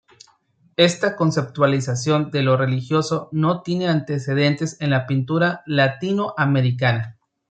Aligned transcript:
Esta 0.77 1.15
conceptualización 1.15 2.31
de 2.31 2.41
lo 2.41 2.57
religioso 2.57 3.29
no 3.31 3.61
tiene 3.61 3.87
antecedentes 3.87 4.77
en 4.81 4.89
la 4.89 5.05
pintura 5.05 5.61
latino 5.67 6.33
americana. 6.37 7.19